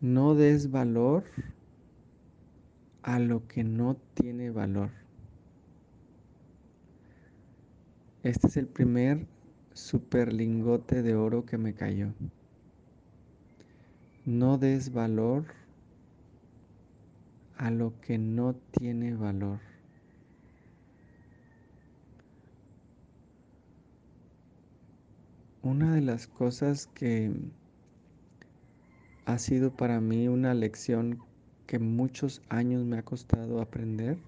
No 0.00 0.34
des 0.34 0.70
valor 0.70 1.24
a 3.02 3.18
lo 3.18 3.46
que 3.46 3.64
no 3.64 3.96
tiene 4.14 4.50
valor. 4.50 4.90
Este 8.22 8.48
es 8.48 8.56
el 8.58 8.66
primer 8.66 9.26
super 9.72 10.32
lingote 10.32 11.02
de 11.02 11.14
oro 11.14 11.46
que 11.46 11.56
me 11.56 11.72
cayó. 11.72 12.12
No 14.26 14.58
des 14.58 14.92
valor 14.92 15.44
a 17.56 17.70
lo 17.70 17.98
que 18.00 18.18
no 18.18 18.54
tiene 18.72 19.14
valor. 19.14 19.60
Una 25.62 25.94
de 25.94 26.02
las 26.02 26.26
cosas 26.26 26.86
que 26.88 27.32
ha 29.26 29.38
sido 29.38 29.76
para 29.76 30.00
mí 30.00 30.28
una 30.28 30.54
lección 30.54 31.18
que 31.66 31.80
muchos 31.80 32.42
años 32.48 32.84
me 32.84 32.96
ha 32.96 33.02
costado 33.02 33.60
aprender 33.60 34.18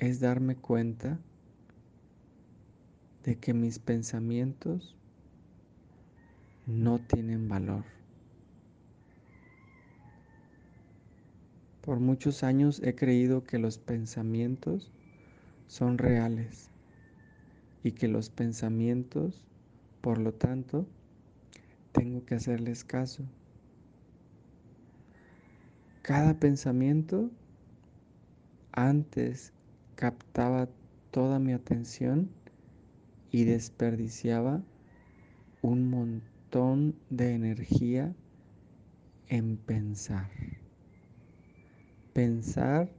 es 0.00 0.18
darme 0.18 0.56
cuenta 0.56 1.20
de 3.22 3.36
que 3.36 3.54
mis 3.54 3.78
pensamientos 3.78 4.96
no 6.66 6.98
tienen 6.98 7.48
valor. 7.48 7.84
Por 11.80 12.00
muchos 12.00 12.42
años 12.42 12.80
he 12.82 12.96
creído 12.96 13.44
que 13.44 13.58
los 13.58 13.78
pensamientos 13.78 14.90
son 15.68 15.98
reales 15.98 16.70
y 17.84 17.92
que 17.92 18.08
los 18.08 18.30
pensamientos, 18.30 19.44
por 20.00 20.18
lo 20.18 20.34
tanto, 20.34 20.86
tengo 21.92 22.24
que 22.24 22.34
hacerles 22.34 22.84
caso. 22.84 23.24
Cada 26.02 26.34
pensamiento 26.34 27.30
antes 28.72 29.52
captaba 29.94 30.68
toda 31.10 31.38
mi 31.38 31.52
atención 31.52 32.30
y 33.30 33.44
desperdiciaba 33.44 34.62
un 35.60 35.88
montón 35.88 36.96
de 37.08 37.34
energía 37.34 38.14
en 39.28 39.56
pensar. 39.56 40.28
Pensar 42.12 42.90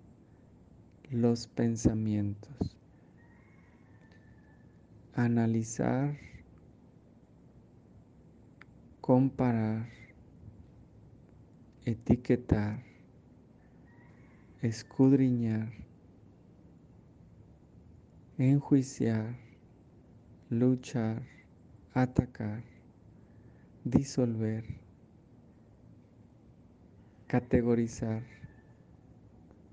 los 1.11 1.47
pensamientos. 1.47 2.75
Analizar, 5.13 6.17
comparar, 9.03 9.89
etiquetar, 11.83 12.81
escudriñar, 14.61 15.73
enjuiciar, 18.37 19.35
luchar, 20.49 21.21
atacar, 21.93 22.63
disolver, 23.83 24.63
categorizar, 27.27 28.23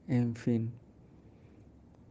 en 0.09 0.35
fin, 0.35 0.73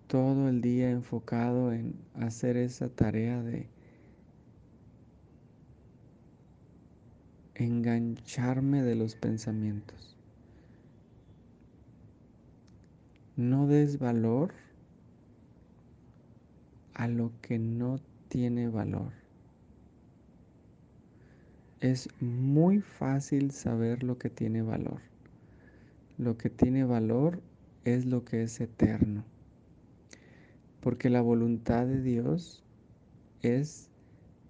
todo 0.08 0.48
el 0.48 0.62
día 0.62 0.90
enfocado 0.90 1.74
en 1.74 1.96
hacer 2.14 2.56
esa 2.56 2.88
tarea 2.88 3.44
de 3.44 3.68
engancharme 7.60 8.84
de 8.84 8.96
los 8.96 9.16
pensamientos. 9.16 10.16
No 13.36 13.68
des 13.68 14.00
valor 14.00 14.54
a 16.94 17.08
lo 17.10 17.32
que 17.42 17.60
no 17.60 18.00
tiene 18.30 18.70
valor. 18.70 19.12
Es 21.82 22.10
muy 22.22 22.80
fácil 22.80 23.52
saber 23.52 24.04
lo 24.04 24.18
que 24.18 24.30
tiene 24.30 24.62
valor. 24.62 25.02
Lo 26.18 26.38
que 26.38 26.50
tiene 26.50 26.86
valor 26.86 27.42
es 27.84 28.06
lo 28.06 28.24
que 28.24 28.44
es 28.44 28.60
eterno. 28.62 29.26
Porque 30.80 31.10
la 31.10 31.22
voluntad 31.22 31.86
de 31.88 32.02
Dios 32.02 32.64
es 33.42 33.90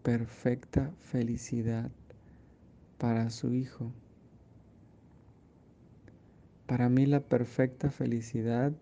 perfecta 0.04 0.92
felicidad 1.00 1.92
para 3.00 3.30
su 3.30 3.54
Hijo. 3.54 3.92
Para 6.68 6.90
mí 6.90 7.08
la 7.08 7.22
perfecta 7.22 7.90
felicidad 7.90 8.74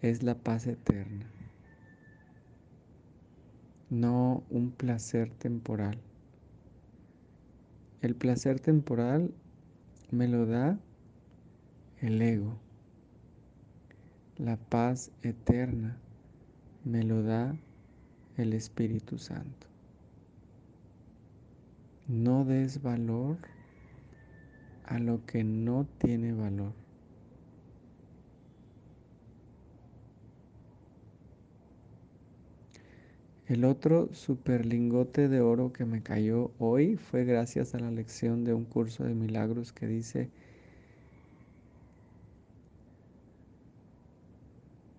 es 0.00 0.22
la 0.22 0.36
paz 0.36 0.66
eterna, 0.66 1.26
no 3.90 4.42
un 4.48 4.70
placer 4.70 5.30
temporal. 5.30 5.98
El 8.00 8.14
placer 8.14 8.60
temporal 8.60 9.34
me 10.10 10.28
lo 10.28 10.46
da 10.46 10.78
el 12.00 12.22
ego. 12.22 12.56
La 14.38 14.56
paz 14.56 15.10
eterna 15.22 15.98
me 16.84 17.02
lo 17.02 17.22
da 17.22 17.54
el 18.38 18.54
Espíritu 18.54 19.18
Santo. 19.18 19.69
No 22.10 22.44
des 22.44 22.82
valor 22.82 23.36
a 24.84 24.98
lo 24.98 25.24
que 25.26 25.44
no 25.44 25.86
tiene 25.98 26.32
valor. 26.32 26.72
El 33.46 33.64
otro 33.64 34.12
super 34.12 34.66
lingote 34.66 35.28
de 35.28 35.40
oro 35.40 35.72
que 35.72 35.84
me 35.84 36.02
cayó 36.02 36.50
hoy 36.58 36.96
fue 36.96 37.24
gracias 37.24 37.76
a 37.76 37.78
la 37.78 37.92
lección 37.92 38.42
de 38.42 38.54
un 38.54 38.64
curso 38.64 39.04
de 39.04 39.14
milagros 39.14 39.72
que 39.72 39.86
dice, 39.86 40.28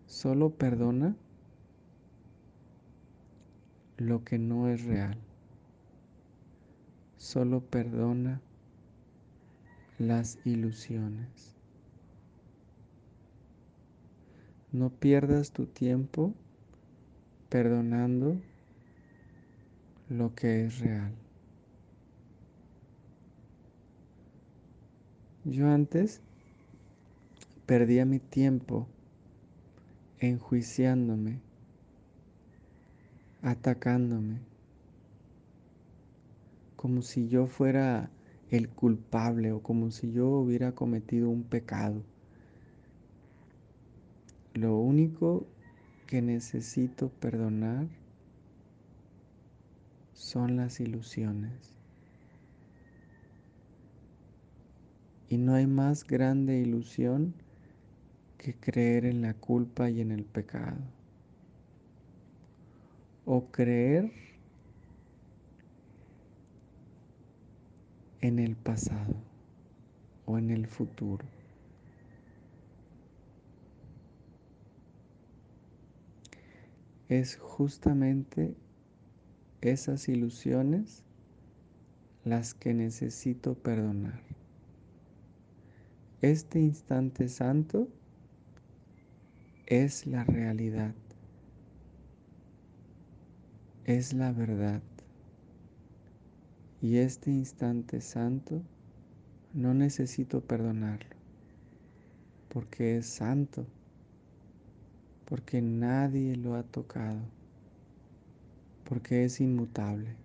solo 0.07 0.51
perdona 0.51 1.13
lo 3.97 4.23
que 4.23 4.39
no 4.39 4.69
es 4.69 4.85
real 4.85 5.17
solo 7.21 7.59
perdona 7.59 8.41
las 9.99 10.39
ilusiones. 10.43 11.55
No 14.71 14.89
pierdas 14.89 15.51
tu 15.51 15.67
tiempo 15.67 16.33
perdonando 17.49 18.41
lo 20.09 20.33
que 20.33 20.65
es 20.65 20.79
real. 20.79 21.13
Yo 25.45 25.67
antes 25.67 26.21
perdía 27.67 28.03
mi 28.03 28.17
tiempo 28.17 28.87
enjuiciándome, 30.19 31.39
atacándome, 33.43 34.39
como 36.81 37.03
si 37.03 37.27
yo 37.27 37.45
fuera 37.45 38.09
el 38.49 38.67
culpable 38.67 39.51
o 39.51 39.61
como 39.61 39.91
si 39.91 40.11
yo 40.11 40.27
hubiera 40.29 40.71
cometido 40.71 41.29
un 41.29 41.43
pecado. 41.43 42.01
Lo 44.55 44.75
único 44.79 45.45
que 46.07 46.23
necesito 46.23 47.09
perdonar 47.09 47.85
son 50.13 50.55
las 50.55 50.79
ilusiones. 50.79 51.77
Y 55.29 55.37
no 55.37 55.53
hay 55.53 55.67
más 55.67 56.03
grande 56.03 56.61
ilusión 56.61 57.35
que 58.39 58.55
creer 58.55 59.05
en 59.05 59.21
la 59.21 59.35
culpa 59.35 59.91
y 59.91 60.01
en 60.01 60.11
el 60.11 60.25
pecado. 60.25 60.81
O 63.23 63.51
creer 63.51 64.30
en 68.21 68.39
el 68.39 68.55
pasado 68.55 69.15
o 70.25 70.37
en 70.37 70.51
el 70.51 70.67
futuro. 70.67 71.25
Es 77.09 77.35
justamente 77.35 78.55
esas 79.61 80.07
ilusiones 80.07 81.03
las 82.23 82.53
que 82.53 82.73
necesito 82.73 83.55
perdonar. 83.55 84.21
Este 86.21 86.59
instante 86.59 87.27
santo 87.27 87.87
es 89.65 90.05
la 90.05 90.23
realidad, 90.23 90.93
es 93.85 94.13
la 94.13 94.31
verdad. 94.31 94.81
Y 96.81 96.97
este 96.97 97.29
instante 97.29 98.01
santo 98.01 98.63
No 99.53 99.73
necesito 99.73 100.41
perdonarlo, 100.41 101.15
porque 102.47 102.97
es 102.97 103.05
santo, 103.05 103.65
porque 105.25 105.61
nadie 105.61 106.37
lo 106.37 106.55
ha 106.55 106.63
tocado, 106.63 107.19
porque 108.87 109.25
es 109.25 109.41
inmutable, 109.41 110.15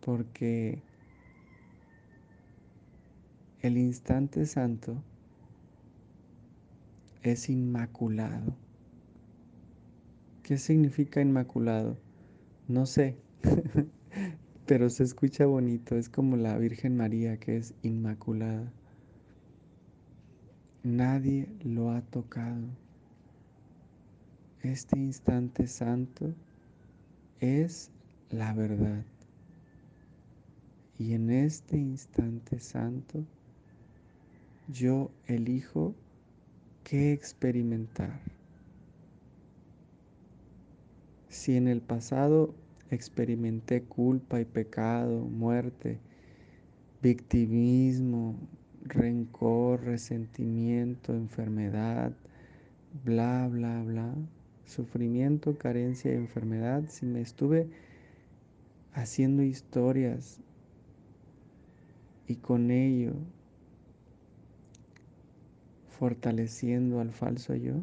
porque 0.00 0.82
el 3.60 3.76
instante 3.76 4.46
santo 4.46 4.96
es 7.22 7.50
inmaculado. 7.50 8.56
¿Qué 10.42 10.56
significa 10.56 11.20
inmaculado? 11.20 12.01
No 12.72 12.86
sé, 12.86 13.16
pero 14.66 14.88
se 14.88 15.04
escucha 15.04 15.44
bonito, 15.44 15.94
es 15.94 16.08
como 16.08 16.38
la 16.38 16.56
Virgen 16.56 16.96
María 16.96 17.36
que 17.36 17.58
es 17.58 17.74
inmaculada. 17.82 18.72
Nadie 20.82 21.48
lo 21.64 21.90
ha 21.90 22.00
tocado. 22.00 22.64
Este 24.62 24.98
instante 24.98 25.66
santo 25.66 26.32
es 27.40 27.90
la 28.30 28.54
verdad. 28.54 29.04
Y 30.98 31.12
en 31.12 31.28
este 31.28 31.76
instante 31.76 32.58
santo 32.58 33.22
yo 34.68 35.10
elijo 35.26 35.94
qué 36.84 37.12
experimentar. 37.12 38.18
Si 41.32 41.56
en 41.56 41.66
el 41.66 41.80
pasado 41.80 42.54
experimenté 42.90 43.84
culpa 43.84 44.38
y 44.38 44.44
pecado, 44.44 45.20
muerte, 45.20 45.98
victimismo, 47.00 48.36
rencor, 48.82 49.82
resentimiento, 49.82 51.14
enfermedad, 51.14 52.12
bla, 53.02 53.48
bla, 53.50 53.82
bla, 53.82 54.14
sufrimiento, 54.66 55.56
carencia 55.56 56.12
y 56.12 56.16
enfermedad, 56.16 56.84
si 56.88 57.06
me 57.06 57.22
estuve 57.22 57.66
haciendo 58.92 59.42
historias 59.42 60.38
y 62.28 62.36
con 62.36 62.70
ello 62.70 63.14
fortaleciendo 65.98 67.00
al 67.00 67.10
falso 67.10 67.54
yo, 67.54 67.76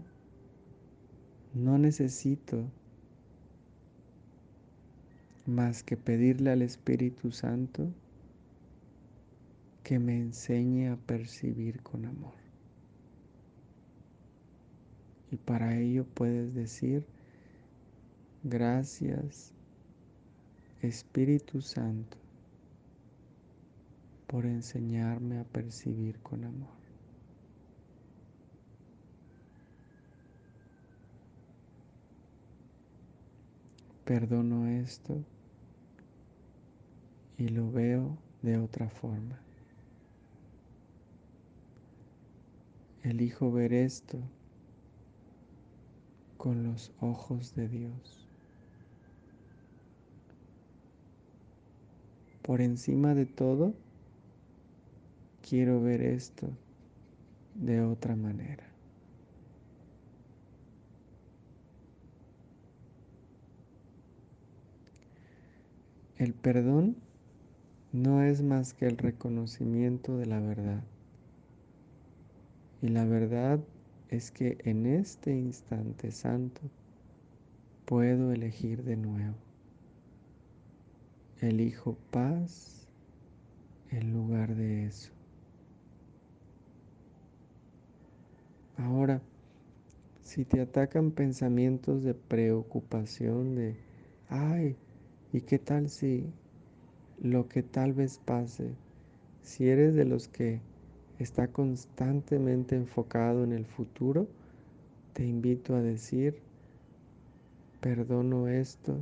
no 1.56 1.80
necesito 1.80 2.70
más 5.50 5.84
que 5.84 5.98
pedirle 5.98 6.52
al 6.52 6.62
Espíritu 6.62 7.32
Santo 7.32 7.92
que 9.84 10.00
me 10.00 10.18
enseñe 10.18 10.90
a 10.90 10.96
percibir 10.96 11.82
con 11.82 12.06
amor. 12.06 12.36
Y 15.32 15.38
para 15.38 15.78
ello 15.78 16.06
puedes 16.06 16.54
decir, 16.54 17.06
gracias 18.44 19.52
Espíritu 20.82 21.62
Santo 21.62 22.18
por 24.28 24.46
enseñarme 24.46 25.40
a 25.40 25.44
percibir 25.44 26.20
con 26.20 26.46
amor. 26.46 26.80
Perdono 34.06 34.68
esto 34.68 35.24
y 37.40 37.48
lo 37.48 37.72
veo 37.72 38.18
de 38.42 38.58
otra 38.58 38.90
forma. 38.90 39.40
Elijo 43.02 43.50
ver 43.50 43.72
esto 43.74 44.20
con 46.38 46.64
los 46.64 46.92
ojos 47.00 47.56
de 47.56 47.70
Dios. 47.70 48.28
Por 52.42 52.60
encima 52.60 53.16
de 53.16 53.26
todo, 53.26 53.74
quiero 55.48 55.82
ver 55.82 56.02
esto 56.02 56.50
de 57.56 57.82
otra 57.82 58.18
manera. 58.18 58.68
El 66.18 66.34
perdón 66.34 66.98
no 67.92 68.22
es 68.22 68.44
más 68.44 68.74
que 68.74 68.86
el 68.86 68.98
reconocimiento 68.98 70.18
de 70.18 70.26
la 70.28 70.40
verdad. 70.40 70.84
Y 72.82 72.90
la 72.90 73.06
verdad 73.06 73.60
es 74.10 74.32
que 74.32 74.58
en 74.64 74.86
este 74.86 75.36
instante 75.36 76.12
santo 76.12 76.62
puedo 77.86 78.32
elegir 78.32 78.84
de 78.84 78.96
nuevo. 78.96 79.36
Elijo 81.42 81.98
paz 82.12 82.88
en 83.92 84.14
lugar 84.14 84.56
de 84.56 84.86
eso. 84.86 85.12
Ahora, 88.78 89.22
si 90.22 90.46
te 90.46 90.62
atacan 90.62 91.12
pensamientos 91.12 92.04
de 92.04 92.14
preocupación, 92.14 93.56
de, 93.56 93.76
ay, 94.30 94.78
¿y 95.34 95.42
qué 95.42 95.60
tal 95.60 95.90
si 95.90 96.32
lo 97.22 97.50
que 97.50 97.64
tal 97.64 97.94
vez 97.94 98.18
pase? 98.20 98.76
Si 99.42 99.68
eres 99.68 99.94
de 99.94 100.06
los 100.06 100.28
que 100.28 100.62
está 101.18 101.50
constantemente 101.50 102.76
enfocado 102.76 103.44
en 103.44 103.52
el 103.52 103.66
futuro, 103.66 104.28
te 105.14 105.26
invito 105.26 105.76
a 105.76 105.82
decir, 105.82 106.40
perdono 107.82 108.48
esto 108.48 108.98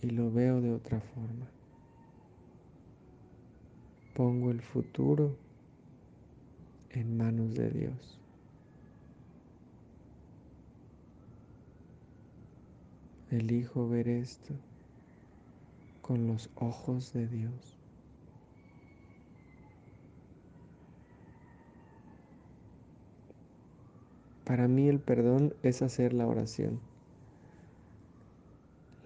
y 0.00 0.10
lo 0.10 0.30
veo 0.30 0.60
de 0.60 0.72
otra 0.72 1.00
forma. 1.00 1.46
Pongo 4.14 4.50
el 4.50 4.62
futuro 4.62 5.36
en 6.90 7.16
manos 7.16 7.54
de 7.54 7.70
Dios. 7.70 8.18
Elijo 13.30 13.88
ver 13.88 14.08
esto 14.08 14.54
con 16.10 16.26
los 16.26 16.50
ojos 16.56 17.12
de 17.12 17.28
Dios. 17.28 17.78
Para 24.44 24.66
mí 24.66 24.88
el 24.88 24.98
perdón 24.98 25.54
es 25.62 25.82
hacer 25.82 26.12
la 26.12 26.26
oración. 26.26 26.80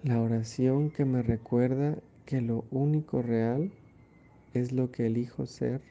La 0.01 0.19
oración 0.19 0.89
que 0.89 1.05
me 1.05 1.21
recuerda 1.21 1.95
que 2.25 2.41
lo 2.41 2.65
único 2.71 3.21
real 3.21 3.71
es 4.55 4.71
lo 4.71 4.89
que 4.89 5.05
elijo 5.05 5.45
ser 5.45 5.81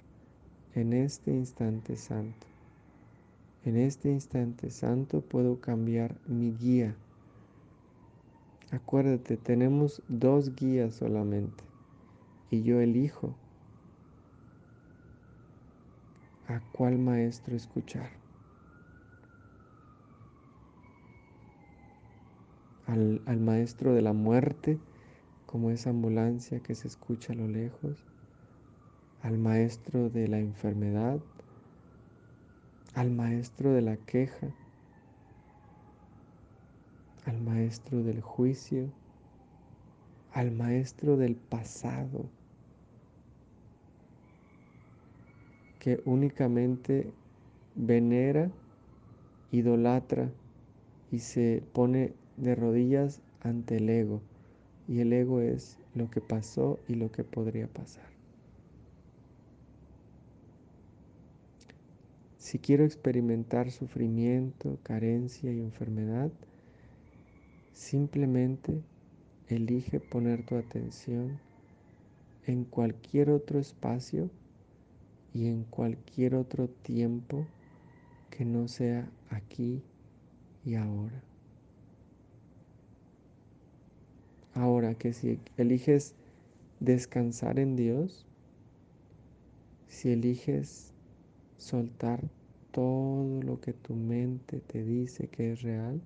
en 0.75 0.93
este 0.93 1.31
instante 1.31 1.95
santo. 1.95 2.45
En 3.65 3.77
este 3.77 4.11
instante 4.11 4.69
santo 4.69 5.21
puedo 5.21 5.61
cambiar 5.61 6.17
mi 6.27 6.51
guía. 6.55 6.97
Acuérdate, 8.75 9.37
tenemos 9.37 10.03
dos 10.09 10.57
guías 10.57 10.97
solamente 10.97 11.63
y 12.51 12.65
yo 12.65 12.81
elijo 12.81 13.33
a 16.49 16.61
cuál 16.73 16.99
maestro 16.99 17.55
escuchar. 17.55 18.11
al, 22.87 23.41
maestro 23.41 23.95
de 23.95 24.03
la 24.03 24.13
muerte, 24.13 24.79
como 25.47 25.71
esa 25.71 25.91
ambulancia 25.91 26.61
que 26.61 26.75
se 26.75 26.89
escucha 26.89 27.33
a 27.33 27.37
lo 27.37 27.47
lejos, 27.47 28.05
al 29.23 29.39
maestro 29.39 30.11
de 30.11 30.27
la 30.27 30.39
enfermedad, 30.41 31.21
al 32.95 33.11
maestro 33.11 33.73
de 33.73 33.83
la 33.83 33.97
queja, 33.97 34.49
al 37.25 37.41
maestro 37.41 38.03
del 38.03 38.21
juicio, 38.21 38.91
al 40.33 40.51
maestro 40.53 41.17
del 41.17 41.37
pasado, 41.37 42.27
que 45.79 46.01
únicamente 46.05 47.13
venera, 47.75 48.51
idolatra 49.51 50.31
y 51.11 51.19
se 51.19 51.63
pone 51.73 52.15
de 52.37 52.55
rodillas 52.55 53.21
ante 53.41 53.77
el 53.77 53.89
ego. 53.89 54.23
Y 54.89 55.01
el 55.01 55.13
ego 55.13 55.41
es 55.41 55.79
lo 55.95 56.11
que 56.11 56.21
pasó 56.21 56.79
y 56.89 56.95
lo 56.95 57.11
que 57.13 57.25
podría 57.25 57.69
pasar. 57.69 58.15
Si 62.39 62.59
quiero 62.59 62.85
experimentar 62.85 63.71
sufrimiento, 63.71 64.79
carencia 64.83 65.51
y 65.53 65.61
enfermedad, 65.61 66.31
simplemente 67.75 68.81
elige 69.49 70.01
poner 70.01 70.47
tu 70.47 70.57
atención 70.57 71.39
en 72.47 72.65
cualquier 72.65 73.31
otro 73.31 73.59
espacio 73.59 74.31
y 75.35 75.49
en 75.49 75.65
cualquier 75.65 76.37
otro 76.37 76.69
tiempo 76.69 77.45
que 78.31 78.45
no 78.45 78.69
sea 78.69 79.11
aquí 79.29 79.83
y 80.65 80.77
ahora. 80.77 81.23
Ahora 84.55 84.95
que 84.95 85.13
si 85.13 85.41
eliges 85.57 86.15
descansar 86.79 87.59
en 87.59 87.75
Dios, 87.75 88.25
si 89.89 90.13
eliges 90.13 90.93
soltar 91.59 92.23
todo 92.71 93.43
lo 93.43 93.61
que 93.61 93.73
tu 93.73 93.95
mente 93.95 94.61
te 94.61 94.85
dice 94.85 95.29
que 95.29 95.53
es 95.53 95.63
real 95.63 96.01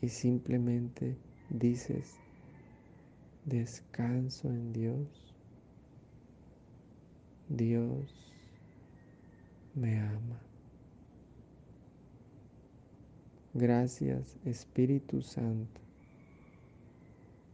y 0.00 0.08
simplemente 0.08 1.16
dices, 1.50 2.14
descanso 3.44 4.48
en 4.48 4.72
Dios, 4.72 5.34
Dios 7.48 8.32
me 9.74 9.98
ama. 10.00 10.40
Gracias 13.54 14.36
Espíritu 14.44 15.22
Santo, 15.22 15.80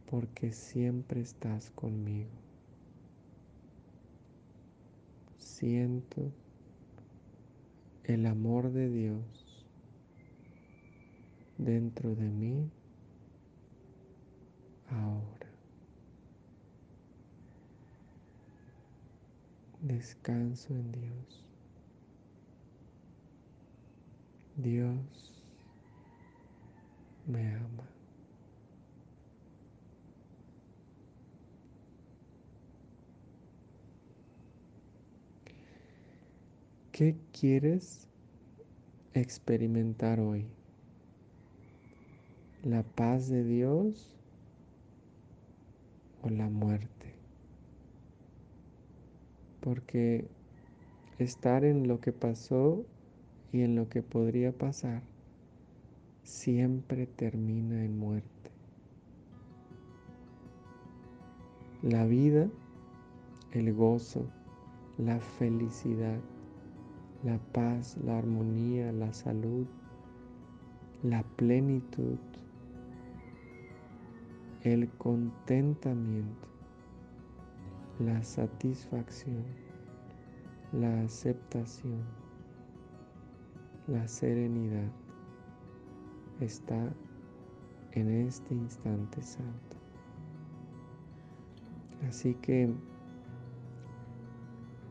porque 0.09 0.51
siempre 0.51 1.21
estás 1.21 1.71
conmigo. 1.71 2.29
Siento 5.39 6.31
el 8.03 8.25
amor 8.27 8.71
de 8.71 8.89
Dios 8.89 9.44
dentro 11.57 12.15
de 12.15 12.29
mí 12.29 12.69
ahora. 14.89 15.47
Descanso 19.81 20.73
en 20.73 20.91
Dios. 20.91 21.43
Dios 24.57 25.43
me 27.27 27.55
ama. 27.55 27.83
¿Qué 36.91 37.17
quieres 37.33 38.07
experimentar 39.13 40.21
hoy? 40.21 40.47
¿La 42.65 42.81
paz 42.81 43.29
de 43.29 43.43
Dios 43.43 44.09
o 46.23 46.29
la 46.29 46.49
muerte? 46.49 47.13
Porque 49.61 50.27
estar 51.19 51.63
en 51.63 51.87
lo 51.87 51.99
que 51.99 52.11
pasó 52.11 52.83
y 53.53 53.61
en 53.61 53.75
lo 53.75 53.87
que 53.87 54.01
podría 54.01 54.51
pasar 54.51 55.03
siempre 56.23 57.05
termina 57.05 57.85
en 57.85 57.99
muerte. 57.99 58.49
La 61.83 62.07
vida, 62.07 62.49
el 63.51 63.71
gozo, 63.75 64.25
la 64.97 65.19
felicidad, 65.19 66.17
la 67.23 67.37
paz, 67.53 67.95
la 68.03 68.17
armonía, 68.17 68.91
la 68.91 69.13
salud, 69.13 69.67
la 71.03 71.21
plenitud, 71.21 72.17
el 74.65 74.89
contentamiento, 74.97 76.47
la 77.99 78.23
satisfacción, 78.23 79.43
la 80.73 81.01
aceptación, 81.01 82.01
la 83.87 84.07
serenidad 84.07 84.89
está 86.39 86.91
en 87.91 88.09
este 88.09 88.55
instante 88.55 89.21
santo. 89.21 89.77
Así 92.07 92.33
que 92.33 92.73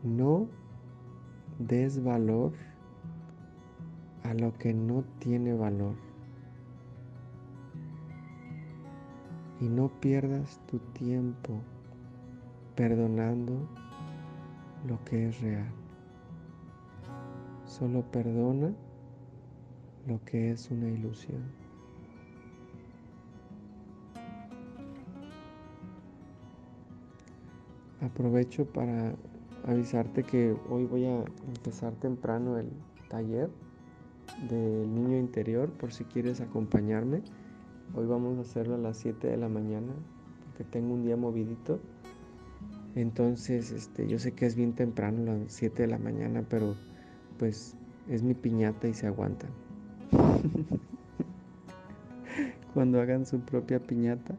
no 0.03 0.47
des 1.59 2.01
valor 2.01 2.53
a 4.23 4.33
lo 4.35 4.53
que 4.57 4.73
no 4.73 5.03
tiene 5.19 5.53
valor. 5.53 5.95
Y 9.61 9.65
no 9.65 9.89
pierdas 10.01 10.59
tu 10.67 10.79
tiempo 10.79 11.61
perdonando 12.75 13.53
lo 14.87 15.03
que 15.05 15.29
es 15.29 15.41
real. 15.41 15.71
Solo 17.65 18.03
perdona 18.11 18.73
lo 20.07 20.23
que 20.25 20.51
es 20.51 20.69
una 20.71 20.87
ilusión. 20.87 21.41
Aprovecho 28.01 28.65
para 28.65 29.15
avisarte 29.65 30.23
que 30.23 30.55
hoy 30.69 30.85
voy 30.85 31.05
a 31.05 31.23
empezar 31.47 31.93
temprano 31.93 32.57
el 32.57 32.69
taller 33.09 33.49
del 34.47 34.93
niño 34.93 35.17
interior 35.17 35.69
por 35.71 35.91
si 35.91 36.03
quieres 36.03 36.39
acompañarme. 36.39 37.23
Hoy 37.97 38.07
vamos 38.07 38.37
a 38.37 38.41
hacerlo 38.41 38.75
a 38.75 38.77
las 38.77 38.97
7 38.97 39.25
de 39.25 39.37
la 39.37 39.47
mañana 39.47 39.93
porque 40.43 40.65
tengo 40.65 40.93
un 40.93 41.03
día 41.03 41.15
movidito. 41.15 41.79
Entonces, 42.93 43.71
este, 43.71 44.05
yo 44.05 44.19
sé 44.19 44.33
que 44.33 44.45
es 44.45 44.55
bien 44.57 44.73
temprano, 44.73 45.23
las 45.23 45.53
7 45.53 45.83
de 45.83 45.87
la 45.87 45.97
mañana, 45.97 46.43
pero 46.49 46.75
pues 47.39 47.77
es 48.09 48.21
mi 48.21 48.33
piñata 48.33 48.89
y 48.89 48.93
se 48.93 49.07
aguantan. 49.07 49.49
Cuando 52.73 52.99
hagan 52.99 53.25
su 53.25 53.39
propia 53.39 53.79
piñata, 53.79 54.35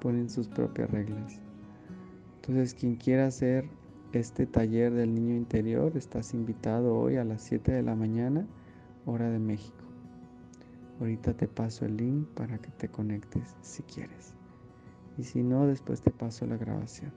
ponen 0.00 0.30
sus 0.30 0.48
propias 0.48 0.90
reglas. 0.90 1.38
Entonces, 2.36 2.72
quien 2.72 2.96
quiera 2.96 3.26
hacer 3.26 3.66
este 4.14 4.46
taller 4.46 4.94
del 4.94 5.14
niño 5.14 5.34
interior, 5.34 5.94
estás 5.94 6.32
invitado 6.32 6.96
hoy 6.98 7.16
a 7.16 7.24
las 7.24 7.42
7 7.42 7.70
de 7.70 7.82
la 7.82 7.94
mañana, 7.94 8.46
hora 9.04 9.28
de 9.28 9.38
México. 9.38 9.84
Ahorita 11.00 11.34
te 11.34 11.48
paso 11.48 11.84
el 11.84 11.96
link 11.96 12.28
para 12.34 12.58
que 12.58 12.70
te 12.70 12.88
conectes 12.88 13.56
si 13.60 13.82
quieres. 13.82 14.34
Y 15.18 15.24
si 15.24 15.42
no, 15.42 15.66
después 15.66 16.00
te 16.00 16.10
paso 16.10 16.46
la 16.46 16.56
grabación. 16.56 17.12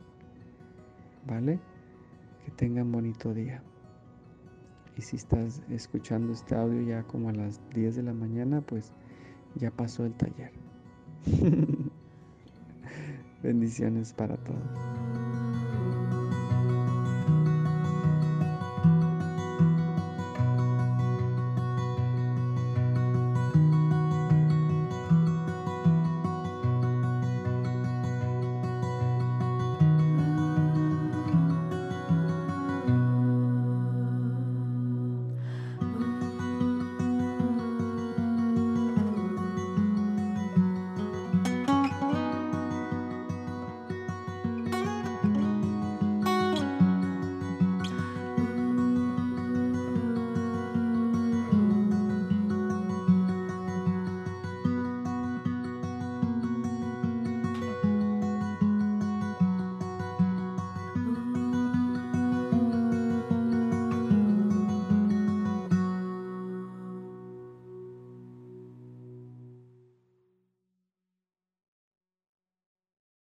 ¿Vale? 1.27 1.59
Que 2.45 2.51
tengan 2.51 2.91
bonito 2.91 3.33
día. 3.33 3.61
Y 4.97 5.01
si 5.01 5.17
estás 5.17 5.61
escuchando 5.69 6.33
este 6.33 6.55
audio 6.55 6.81
ya 6.81 7.03
como 7.03 7.29
a 7.29 7.33
las 7.33 7.61
10 7.75 7.97
de 7.97 8.03
la 8.03 8.13
mañana, 8.13 8.61
pues 8.61 8.93
ya 9.55 9.69
pasó 9.69 10.05
el 10.05 10.13
taller. 10.13 10.51
Bendiciones 13.43 14.13
para 14.13 14.37
todos. 14.37 15.06